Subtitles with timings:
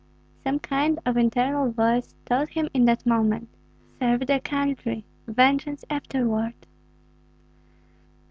[0.43, 3.49] Some kind of internal voice told him in that moment,
[3.99, 6.55] "Serve the country, vengeance afterward."